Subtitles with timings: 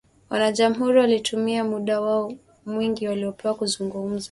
[0.29, 2.33] Wanajamuhuri walitumia muda wao
[2.65, 4.19] mwingi waliopewa kuzungumza